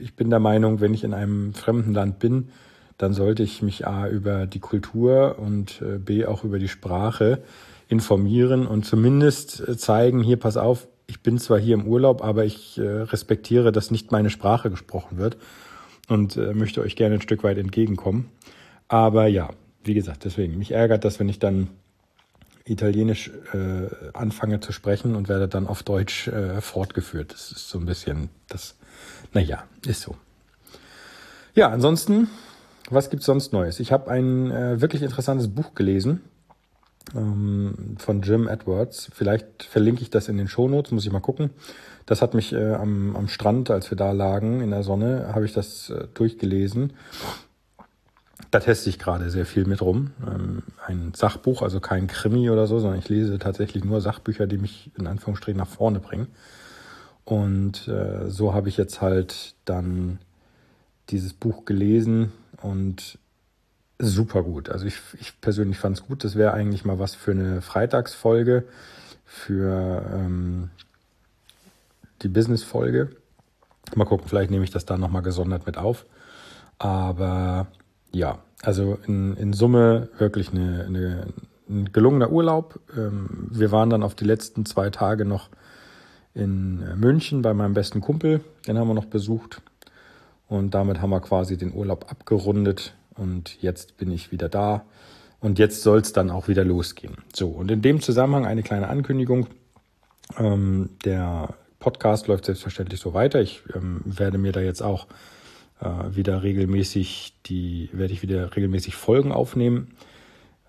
ich 0.00 0.14
bin 0.14 0.30
der 0.30 0.38
Meinung, 0.38 0.80
wenn 0.80 0.94
ich 0.94 1.04
in 1.04 1.14
einem 1.14 1.54
fremden 1.54 1.94
Land 1.94 2.18
bin, 2.18 2.48
dann 2.96 3.12
sollte 3.12 3.42
ich 3.42 3.62
mich 3.62 3.86
A 3.86 4.08
über 4.08 4.46
die 4.46 4.60
Kultur 4.60 5.36
und 5.38 5.82
äh, 5.82 5.98
B 5.98 6.26
auch 6.26 6.44
über 6.44 6.58
die 6.58 6.68
Sprache 6.68 7.42
informieren 7.88 8.66
und 8.66 8.84
zumindest 8.84 9.66
äh, 9.66 9.76
zeigen, 9.76 10.22
hier 10.22 10.36
pass 10.36 10.56
auf, 10.56 10.88
ich 11.06 11.22
bin 11.22 11.38
zwar 11.38 11.58
hier 11.58 11.74
im 11.74 11.86
Urlaub, 11.86 12.22
aber 12.22 12.44
ich 12.44 12.78
äh, 12.78 12.82
respektiere, 12.82 13.72
dass 13.72 13.90
nicht 13.90 14.12
meine 14.12 14.30
Sprache 14.30 14.68
gesprochen 14.70 15.16
wird 15.16 15.38
und 16.08 16.36
äh, 16.36 16.52
möchte 16.52 16.82
euch 16.82 16.96
gerne 16.96 17.14
ein 17.14 17.22
Stück 17.22 17.44
weit 17.44 17.58
entgegenkommen. 17.58 18.28
Aber 18.88 19.26
ja, 19.26 19.50
wie 19.84 19.94
gesagt, 19.94 20.24
deswegen, 20.24 20.58
mich 20.58 20.72
ärgert 20.72 21.04
das, 21.04 21.18
wenn 21.18 21.28
ich 21.28 21.38
dann 21.38 21.68
Italienisch 22.70 23.30
äh, 23.52 23.88
anfange 24.12 24.60
zu 24.60 24.72
sprechen 24.72 25.14
und 25.14 25.28
werde 25.28 25.48
dann 25.48 25.66
auf 25.66 25.82
Deutsch 25.82 26.28
äh, 26.28 26.60
fortgeführt. 26.60 27.32
Das 27.32 27.50
ist 27.52 27.68
so 27.68 27.78
ein 27.78 27.86
bisschen 27.86 28.28
das, 28.48 28.76
naja, 29.32 29.64
ist 29.86 30.02
so. 30.02 30.16
Ja, 31.54 31.70
ansonsten, 31.70 32.28
was 32.90 33.10
gibt's 33.10 33.26
sonst 33.26 33.52
Neues? 33.52 33.80
Ich 33.80 33.90
habe 33.92 34.10
ein 34.10 34.50
äh, 34.50 34.80
wirklich 34.80 35.02
interessantes 35.02 35.48
Buch 35.48 35.74
gelesen 35.74 36.20
ähm, 37.16 37.96
von 37.98 38.22
Jim 38.22 38.48
Edwards. 38.48 39.10
Vielleicht 39.12 39.64
verlinke 39.64 40.02
ich 40.02 40.10
das 40.10 40.28
in 40.28 40.36
den 40.36 40.48
Shownotes, 40.48 40.92
muss 40.92 41.06
ich 41.06 41.12
mal 41.12 41.20
gucken. 41.20 41.50
Das 42.06 42.22
hat 42.22 42.34
mich 42.34 42.52
äh, 42.52 42.74
am, 42.74 43.16
am 43.16 43.28
Strand, 43.28 43.70
als 43.70 43.90
wir 43.90 43.96
da 43.96 44.12
lagen 44.12 44.60
in 44.60 44.70
der 44.70 44.82
Sonne, 44.82 45.30
habe 45.34 45.44
ich 45.44 45.52
das 45.52 45.90
äh, 45.90 46.06
durchgelesen. 46.14 46.92
Da 48.50 48.60
teste 48.60 48.88
ich 48.88 48.98
gerade 48.98 49.30
sehr 49.30 49.46
viel 49.46 49.66
mit 49.66 49.82
rum. 49.82 50.12
Ähm, 50.26 50.62
ein 50.86 51.12
Sachbuch, 51.14 51.62
also 51.62 51.80
kein 51.80 52.06
Krimi 52.06 52.50
oder 52.50 52.66
so, 52.66 52.78
sondern 52.78 52.98
ich 52.98 53.08
lese 53.08 53.38
tatsächlich 53.38 53.84
nur 53.84 54.00
Sachbücher, 54.00 54.46
die 54.46 54.58
mich 54.58 54.90
in 54.96 55.06
Anführungsstrichen 55.06 55.58
nach 55.58 55.68
vorne 55.68 56.00
bringen. 56.00 56.28
Und 57.24 57.88
äh, 57.88 58.30
so 58.30 58.54
habe 58.54 58.68
ich 58.68 58.76
jetzt 58.78 59.02
halt 59.02 59.54
dann 59.66 60.18
dieses 61.10 61.34
Buch 61.34 61.64
gelesen 61.66 62.32
und 62.62 63.18
super 63.98 64.42
gut. 64.42 64.70
Also 64.70 64.86
ich, 64.86 64.98
ich 65.20 65.40
persönlich 65.40 65.78
fand 65.78 65.98
es 65.98 66.06
gut. 66.06 66.24
Das 66.24 66.36
wäre 66.36 66.54
eigentlich 66.54 66.84
mal 66.84 66.98
was 66.98 67.14
für 67.14 67.32
eine 67.32 67.60
Freitagsfolge, 67.60 68.64
für 69.26 70.02
ähm, 70.14 70.70
die 72.22 72.28
Business-Folge. 72.28 73.10
Mal 73.94 74.04
gucken, 74.04 74.28
vielleicht 74.28 74.50
nehme 74.50 74.64
ich 74.64 74.70
das 74.70 74.86
dann 74.86 75.00
nochmal 75.00 75.22
gesondert 75.22 75.66
mit 75.66 75.76
auf. 75.76 76.06
Aber 76.78 77.66
ja, 78.12 78.38
also 78.62 78.98
in, 79.06 79.36
in 79.36 79.52
Summe 79.52 80.08
wirklich 80.18 80.50
eine, 80.50 80.84
eine, 80.86 81.26
ein 81.68 81.92
gelungener 81.92 82.30
Urlaub. 82.30 82.80
Ähm, 82.96 83.48
wir 83.50 83.70
waren 83.70 83.90
dann 83.90 84.02
auf 84.02 84.14
die 84.14 84.24
letzten 84.24 84.66
zwei 84.66 84.90
Tage 84.90 85.24
noch 85.24 85.48
in 86.34 86.82
äh, 86.82 86.96
München 86.96 87.42
bei 87.42 87.54
meinem 87.54 87.74
besten 87.74 88.00
Kumpel. 88.00 88.40
Den 88.66 88.78
haben 88.78 88.88
wir 88.88 88.94
noch 88.94 89.06
besucht. 89.06 89.60
Und 90.48 90.74
damit 90.74 91.00
haben 91.00 91.10
wir 91.10 91.20
quasi 91.20 91.56
den 91.56 91.74
Urlaub 91.74 92.10
abgerundet. 92.10 92.94
Und 93.14 93.60
jetzt 93.62 93.96
bin 93.98 94.10
ich 94.10 94.32
wieder 94.32 94.48
da. 94.48 94.84
Und 95.40 95.58
jetzt 95.58 95.82
soll 95.82 96.00
es 96.00 96.12
dann 96.12 96.30
auch 96.30 96.48
wieder 96.48 96.64
losgehen. 96.64 97.16
So, 97.34 97.48
und 97.48 97.70
in 97.70 97.82
dem 97.82 98.00
Zusammenhang 98.00 98.46
eine 98.46 98.62
kleine 98.62 98.88
Ankündigung. 98.88 99.46
Ähm, 100.36 100.90
der 101.04 101.54
Podcast 101.78 102.26
läuft 102.26 102.46
selbstverständlich 102.46 103.00
so 103.00 103.14
weiter. 103.14 103.40
Ich 103.40 103.62
ähm, 103.74 104.00
werde 104.04 104.38
mir 104.38 104.52
da 104.52 104.60
jetzt 104.60 104.82
auch 104.82 105.06
äh, 105.80 106.16
wieder 106.16 106.42
regelmäßig 106.42 107.34
die, 107.46 107.90
werde 107.92 108.12
ich 108.12 108.22
wieder 108.22 108.54
regelmäßig 108.54 108.96
Folgen 108.96 109.32
aufnehmen. 109.32 109.88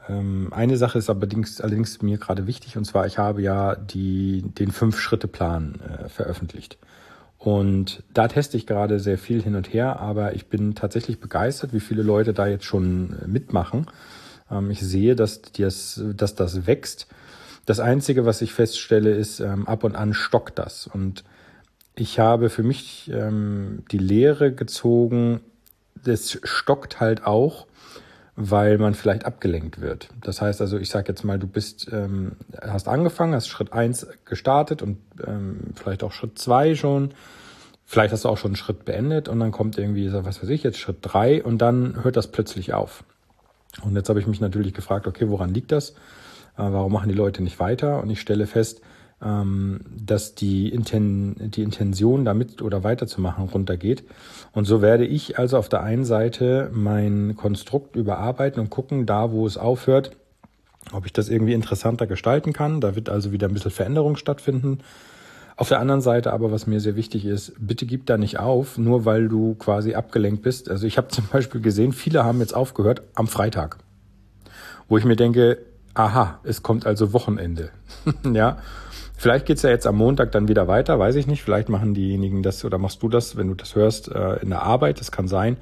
Ähm, 0.08 0.50
eine 0.52 0.78
Sache 0.78 1.00
ist 1.00 1.10
allerdings, 1.10 1.62
allerdings 1.62 2.02
mir 2.02 2.18
gerade 2.18 2.48
wichtig, 2.48 2.78
und 2.78 2.86
zwar 2.86 3.06
ich 3.06 3.18
habe 3.18 3.42
ja 3.42 3.76
die, 3.76 4.44
den 4.44 4.72
Fünf-Schritte-Plan 4.72 5.80
äh, 5.82 6.10
veröffentlicht. 6.10 6.78
Und 7.38 8.04
da 8.14 8.28
teste 8.28 8.58
ich 8.58 8.68
gerade 8.68 9.00
sehr 9.00 9.18
viel 9.18 9.42
hin 9.42 9.56
und 9.56 9.74
her, 9.74 10.00
aber 10.00 10.36
ich 10.36 10.48
bin 10.48 10.76
tatsächlich 10.76 11.22
begeistert, 11.22 11.72
wie 11.72 11.80
viele 11.80 12.04
Leute 12.04 12.34
da 12.34 12.48
jetzt 12.48 12.66
schon 12.66 13.18
äh, 13.24 13.28
mitmachen. 13.28 13.88
Ähm, 14.52 14.72
ich 14.72 14.82
sehe, 14.82 15.16
dass 15.16 15.42
das, 15.42 16.04
dass 16.16 16.36
das 16.36 16.68
wächst. 16.68 17.08
Das 17.66 17.80
Einzige, 17.80 18.26
was 18.26 18.42
ich 18.42 18.52
feststelle, 18.52 19.12
ist, 19.12 19.40
ähm, 19.40 19.68
ab 19.68 19.84
und 19.84 19.96
an 19.96 20.14
stockt 20.14 20.60
das. 20.60 20.88
Und 20.88 21.24
ich 22.00 22.20
habe 22.20 22.50
für 22.50 22.64
mich 22.64 23.12
ähm, 23.14 23.84
die 23.92 23.98
Lehre 23.98 24.54
gezogen, 24.54 25.42
das 26.04 26.40
stockt 26.44 27.00
halt 27.00 27.26
auch, 27.26 27.68
weil 28.36 28.78
man 28.78 28.94
vielleicht 28.94 29.26
abgelenkt 29.26 29.82
wird. 29.82 30.10
Das 30.22 30.42
heißt 30.42 30.62
also, 30.62 30.78
ich 30.78 30.90
sage 30.90 31.10
jetzt 31.10 31.24
mal, 31.26 31.38
du 31.38 31.48
bist, 31.48 31.92
ähm, 31.92 32.38
hast 32.62 32.88
angefangen, 32.88 33.36
hast 33.36 33.50
Schritt 33.50 33.74
eins 33.74 34.08
gestartet 34.24 34.82
und 34.82 34.98
ähm, 35.28 35.74
vielleicht 35.76 36.04
auch 36.04 36.14
Schritt 36.14 36.40
zwei 36.40 36.74
schon. 36.74 37.14
Vielleicht 37.86 38.14
hast 38.14 38.24
du 38.24 38.30
auch 38.30 38.38
schon 38.38 38.52
einen 38.52 38.56
Schritt 38.56 38.86
beendet 38.86 39.28
und 39.28 39.40
dann 39.40 39.52
kommt 39.52 39.78
irgendwie, 39.78 40.14
was 40.14 40.42
weiß 40.42 40.50
ich, 40.50 40.64
jetzt 40.64 40.78
Schritt 40.78 41.00
drei 41.02 41.44
und 41.44 41.58
dann 41.58 42.04
hört 42.04 42.16
das 42.16 42.32
plötzlich 42.32 42.74
auf. 42.74 43.04
Und 43.84 43.96
jetzt 43.96 44.08
habe 44.08 44.22
ich 44.22 44.28
mich 44.28 44.40
natürlich 44.40 44.74
gefragt, 44.74 45.06
okay, 45.06 45.28
woran 45.30 45.54
liegt 45.54 45.74
das? 45.74 45.92
Äh, 45.92 45.96
warum 46.58 46.94
machen 46.94 47.10
die 47.10 47.16
Leute 47.16 47.44
nicht 47.44 47.60
weiter? 47.60 48.02
Und 48.02 48.10
ich 48.10 48.22
stelle 48.22 48.48
fest, 48.48 48.82
ähm, 49.24 49.82
dass 49.98 50.36
die, 50.36 50.70
Inten 50.70 51.52
die 51.52 51.64
Intention 51.64 52.26
damit 52.26 52.62
oder 52.62 52.84
weiterzumachen 52.84 53.50
runtergeht. 53.50 54.04
Und 54.54 54.66
so 54.66 54.82
werde 54.82 55.06
ich 55.06 55.38
also 55.38 55.58
auf 55.58 55.70
der 55.70 55.84
einen 55.84 56.06
Seite 56.06 56.70
mein 56.74 57.36
Konstrukt 57.36 57.96
überarbeiten 57.96 58.62
und 58.62 58.70
gucken, 58.70 59.06
da 59.06 59.32
wo 59.32 59.46
es 59.46 59.58
aufhört, 59.58 60.12
ob 60.94 61.06
ich 61.06 61.14
das 61.14 61.30
irgendwie 61.30 61.54
interessanter 61.54 62.08
gestalten 62.08 62.54
kann. 62.54 62.82
Da 62.82 62.96
wird 62.96 63.10
also 63.10 63.32
wieder 63.32 63.48
ein 63.48 63.54
bisschen 63.54 63.72
Veränderung 63.72 64.16
stattfinden. 64.16 64.80
Auf 65.58 65.68
der 65.68 65.82
anderen 65.82 66.00
Seite 66.00 66.32
aber, 66.32 66.54
was 66.54 66.68
mir 66.68 66.80
sehr 66.80 66.96
wichtig 66.96 67.26
ist, 67.26 67.52
bitte 67.60 67.86
gib 67.86 68.06
da 68.06 68.18
nicht 68.18 68.40
auf, 68.40 68.78
nur 68.78 69.04
weil 69.04 69.28
du 69.28 69.56
quasi 69.56 69.94
abgelenkt 69.94 70.42
bist. 70.42 70.70
Also 70.70 70.88
ich 70.88 70.98
habe 70.98 71.10
zum 71.10 71.28
Beispiel 71.28 71.60
gesehen, 71.60 71.92
viele 71.92 72.24
haben 72.24 72.40
jetzt 72.40 72.56
aufgehört 72.56 73.02
am 73.14 73.28
Freitag, 73.28 73.78
wo 74.88 74.98
ich 74.98 75.04
mir 75.04 75.18
denke, 75.18 75.58
aha, 76.00 76.40
es 76.44 76.64
kommt 76.64 76.86
also 76.86 77.14
Wochenende. 77.14 77.72
ja, 78.34 78.58
Vielleicht 79.20 79.48
geht's 79.48 79.64
ja 79.64 79.70
jetzt 79.70 79.86
am 79.86 79.98
Montag 79.98 80.32
dann 80.32 80.48
wieder 80.48 80.70
weiter, 80.70 80.98
weiß 80.98 81.18
ich 81.18 81.28
nicht. 81.28 81.44
Vielleicht 81.44 81.68
machen 81.68 81.94
diejenigen 81.94 82.42
das 82.42 82.64
oder 82.64 82.78
machst 82.78 83.04
du 83.04 83.10
das, 83.10 83.36
wenn 83.36 83.50
du 83.50 83.54
das 83.54 83.76
hörst, 83.76 84.08
äh, 84.08 84.38
in 84.38 84.50
der 84.50 84.62
Arbeit. 84.62 85.02
Das 85.02 85.12
kann 85.12 85.28
sein. 85.28 85.58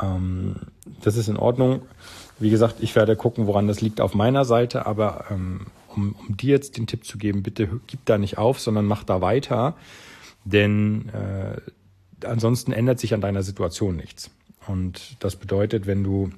Ähm, 0.00 0.54
das 1.02 1.16
ist 1.16 1.26
in 1.26 1.36
Ordnung. 1.36 1.82
Wie 2.38 2.50
gesagt, 2.50 2.76
ich 2.78 2.94
werde 2.94 3.16
gucken, 3.16 3.48
woran 3.48 3.66
das 3.66 3.80
liegt 3.80 4.00
auf 4.00 4.14
meiner 4.14 4.44
Seite, 4.44 4.86
aber 4.86 5.24
ähm, 5.28 5.66
um, 5.88 6.14
um 6.20 6.36
dir 6.36 6.50
jetzt 6.50 6.76
den 6.76 6.86
Tipp 6.86 7.04
zu 7.04 7.18
geben, 7.18 7.42
bitte 7.42 7.68
gib 7.88 8.04
da 8.04 8.16
nicht 8.16 8.38
auf, 8.38 8.60
sondern 8.60 8.86
mach 8.86 9.02
da 9.02 9.20
weiter, 9.20 9.74
denn 10.44 11.08
äh, 11.08 12.26
ansonsten 12.28 12.70
ändert 12.70 13.00
sich 13.00 13.12
an 13.12 13.20
deiner 13.20 13.42
Situation 13.42 13.96
nichts. 13.96 14.30
Und 14.68 15.16
das 15.18 15.34
bedeutet, 15.34 15.88
wenn 15.88 16.04
du 16.04 16.30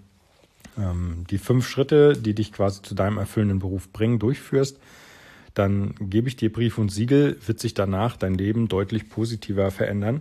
ähm, 0.79 1.25
die 1.31 1.39
fünf 1.39 1.69
Schritte, 1.69 2.15
die 2.15 2.35
dich 2.35 2.53
quasi 2.53 2.83
zu 2.83 2.95
deinem 2.95 3.19
erfüllenden 3.19 3.59
Beruf 3.59 3.93
bringen, 3.93 4.19
durchführst, 4.19 4.79
dann 5.55 5.95
gebe 6.01 6.29
ich 6.29 6.37
dir 6.37 6.53
Brief 6.53 6.79
und 6.79 6.91
Siegel, 6.91 7.39
wird 7.47 7.59
sich 7.59 7.75
danach 7.75 8.17
dein 8.17 8.35
Leben 8.35 8.69
deutlich 8.69 9.09
positiver 9.09 9.71
verändern. 9.71 10.21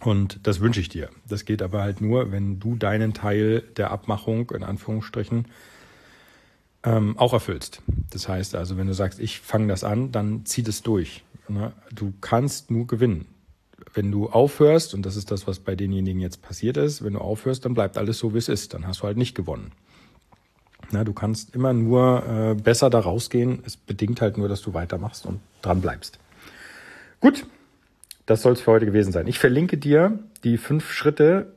Und 0.00 0.40
das 0.42 0.60
wünsche 0.60 0.80
ich 0.80 0.88
dir. 0.88 1.08
Das 1.28 1.44
geht 1.44 1.62
aber 1.62 1.80
halt 1.80 2.00
nur, 2.00 2.30
wenn 2.30 2.60
du 2.60 2.76
deinen 2.76 3.14
Teil 3.14 3.62
der 3.76 3.90
Abmachung 3.90 4.50
in 4.50 4.62
Anführungsstrichen 4.62 5.46
ähm, 6.84 7.18
auch 7.18 7.32
erfüllst. 7.32 7.82
Das 8.10 8.28
heißt 8.28 8.54
also, 8.54 8.76
wenn 8.76 8.86
du 8.86 8.94
sagst, 8.94 9.18
ich 9.20 9.40
fange 9.40 9.68
das 9.68 9.84
an, 9.84 10.12
dann 10.12 10.44
zieh 10.44 10.62
das 10.62 10.82
durch. 10.82 11.24
Ne? 11.48 11.72
Du 11.92 12.12
kannst 12.20 12.70
nur 12.70 12.86
gewinnen. 12.86 13.26
Wenn 13.94 14.10
du 14.10 14.28
aufhörst, 14.28 14.94
und 14.94 15.06
das 15.06 15.16
ist 15.16 15.30
das, 15.30 15.46
was 15.46 15.58
bei 15.58 15.74
denjenigen 15.74 16.20
jetzt 16.20 16.42
passiert 16.42 16.76
ist, 16.76 17.04
wenn 17.04 17.14
du 17.14 17.20
aufhörst, 17.20 17.64
dann 17.64 17.74
bleibt 17.74 17.96
alles 17.96 18.18
so, 18.18 18.34
wie 18.34 18.38
es 18.38 18.48
ist. 18.48 18.74
Dann 18.74 18.86
hast 18.86 19.00
du 19.00 19.04
halt 19.04 19.16
nicht 19.16 19.34
gewonnen. 19.34 19.72
Na, 20.90 21.02
du 21.04 21.12
kannst 21.12 21.54
immer 21.54 21.72
nur 21.72 22.24
äh, 22.26 22.54
besser 22.54 22.90
da 22.90 23.00
rausgehen. 23.00 23.62
Es 23.64 23.76
bedingt 23.76 24.20
halt 24.20 24.38
nur, 24.38 24.48
dass 24.48 24.62
du 24.62 24.74
weitermachst 24.74 25.26
und 25.26 25.40
dran 25.62 25.80
bleibst. 25.80 26.18
Gut, 27.20 27.46
das 28.26 28.42
soll 28.42 28.52
es 28.52 28.60
für 28.60 28.72
heute 28.72 28.86
gewesen 28.86 29.12
sein. 29.12 29.26
Ich 29.26 29.38
verlinke 29.38 29.78
dir 29.78 30.18
die 30.44 30.58
fünf 30.58 30.92
Schritte 30.92 31.54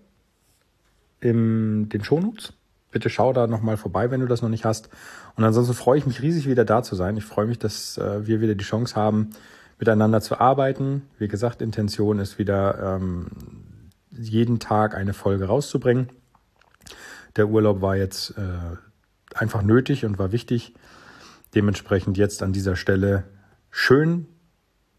in 1.19 1.89
den 1.89 2.03
Shownotes. 2.03 2.53
Bitte 2.91 3.09
schau 3.09 3.33
da 3.33 3.45
nochmal 3.45 3.77
vorbei, 3.77 4.09
wenn 4.09 4.21
du 4.21 4.25
das 4.25 4.41
noch 4.41 4.49
nicht 4.49 4.65
hast. 4.65 4.89
Und 5.35 5.43
ansonsten 5.43 5.75
freue 5.75 5.99
ich 5.99 6.07
mich 6.07 6.21
riesig, 6.21 6.47
wieder 6.47 6.65
da 6.65 6.81
zu 6.81 6.95
sein. 6.95 7.17
Ich 7.17 7.25
freue 7.25 7.45
mich, 7.45 7.59
dass 7.59 7.97
äh, 7.97 8.25
wir 8.25 8.41
wieder 8.41 8.55
die 8.55 8.63
Chance 8.63 8.95
haben, 8.95 9.29
miteinander 9.79 10.21
zu 10.21 10.39
arbeiten. 10.39 11.03
Wie 11.17 11.27
gesagt, 11.27 11.61
Intention 11.61 12.19
ist 12.19 12.37
wieder 12.37 12.97
ähm, 12.97 13.27
jeden 14.11 14.59
Tag 14.59 14.95
eine 14.95 15.13
Folge 15.13 15.45
rauszubringen. 15.45 16.09
Der 17.35 17.47
Urlaub 17.47 17.81
war 17.81 17.95
jetzt 17.95 18.31
äh, 18.37 18.77
einfach 19.33 19.61
nötig 19.61 20.05
und 20.05 20.19
war 20.19 20.31
wichtig. 20.31 20.73
Dementsprechend 21.55 22.17
jetzt 22.17 22.43
an 22.43 22.53
dieser 22.53 22.75
Stelle 22.75 23.23
schön, 23.71 24.27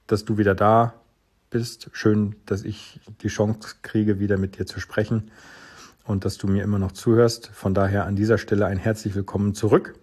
dass 0.07 0.25
du 0.25 0.39
wieder 0.39 0.55
da 0.55 0.95
bist. 1.51 1.91
Schön, 1.93 2.37
dass 2.47 2.65
ich 2.65 3.01
die 3.23 3.29
Chance 3.29 3.77
kriege, 3.83 4.19
wieder 4.19 4.39
mit 4.39 4.59
dir 4.59 4.67
zu 4.67 4.81
sprechen 4.81 5.31
und 6.05 6.25
dass 6.25 6.39
du 6.39 6.47
mir 6.47 6.63
immer 6.63 6.79
noch 6.79 6.93
zuhörst. 6.93 7.49
Von 7.49 7.75
daher 7.75 8.07
an 8.07 8.17
dieser 8.17 8.39
Stelle 8.39 8.67
ein 8.67 8.79
herzlich 8.79 9.15
willkommen 9.15 9.55
zurück. 9.55 9.95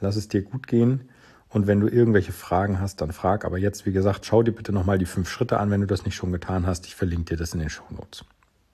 Lass 0.00 0.16
es 0.16 0.28
dir 0.28 0.42
gut 0.42 0.66
gehen. 0.66 1.08
Und 1.48 1.66
wenn 1.66 1.80
du 1.80 1.88
irgendwelche 1.88 2.32
Fragen 2.32 2.80
hast, 2.80 3.00
dann 3.00 3.12
frag. 3.12 3.44
Aber 3.44 3.58
jetzt, 3.58 3.86
wie 3.86 3.92
gesagt, 3.92 4.26
schau 4.26 4.42
dir 4.42 4.52
bitte 4.52 4.72
nochmal 4.72 4.98
die 4.98 5.06
fünf 5.06 5.28
Schritte 5.28 5.58
an, 5.58 5.70
wenn 5.70 5.80
du 5.80 5.86
das 5.86 6.04
nicht 6.04 6.16
schon 6.16 6.32
getan 6.32 6.66
hast. 6.66 6.86
Ich 6.86 6.96
verlinke 6.96 7.34
dir 7.34 7.36
das 7.36 7.54
in 7.54 7.60
den 7.60 7.70
Show 7.70 7.84
Notes. 7.90 8.24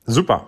Super. 0.07 0.47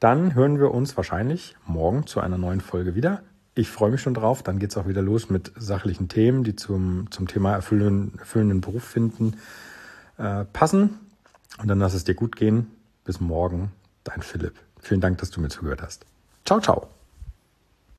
Dann 0.00 0.34
hören 0.34 0.58
wir 0.58 0.72
uns 0.72 0.96
wahrscheinlich 0.96 1.56
morgen 1.66 2.06
zu 2.06 2.20
einer 2.20 2.38
neuen 2.38 2.60
Folge 2.60 2.94
wieder. 2.94 3.22
Ich 3.54 3.70
freue 3.70 3.90
mich 3.90 4.00
schon 4.00 4.14
drauf. 4.14 4.42
Dann 4.42 4.58
geht 4.58 4.70
es 4.70 4.76
auch 4.76 4.88
wieder 4.88 5.02
los 5.02 5.30
mit 5.30 5.52
sachlichen 5.56 6.08
Themen, 6.08 6.44
die 6.44 6.56
zum, 6.56 7.10
zum 7.10 7.28
Thema 7.28 7.52
erfüllenden, 7.52 8.18
erfüllenden 8.18 8.60
Beruf 8.60 8.84
finden 8.84 9.36
äh, 10.18 10.44
passen. 10.44 10.98
Und 11.58 11.68
dann 11.68 11.78
lass 11.78 11.94
es 11.94 12.04
dir 12.04 12.14
gut 12.14 12.36
gehen. 12.36 12.68
Bis 13.04 13.20
morgen, 13.20 13.72
dein 14.04 14.22
Philipp. 14.22 14.54
Vielen 14.80 15.00
Dank, 15.00 15.18
dass 15.18 15.30
du 15.30 15.40
mir 15.40 15.48
zugehört 15.48 15.82
hast. 15.82 16.06
Ciao, 16.44 16.60
ciao. 16.60 16.99